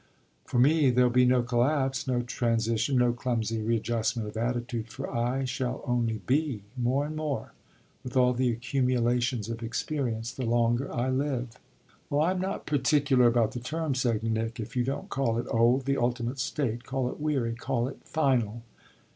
[0.45, 5.45] For me there'll be no collapse, no transition, no clumsy readjustment of attitude; for I
[5.45, 7.53] shall only be, more and more,
[8.03, 11.49] with all the accumulations of experience, the longer I live."
[12.09, 14.59] "Oh I'm not particular about the term," said Nick.
[14.59, 18.63] "If you don't call it old, the ultimate state, call it weary call it final.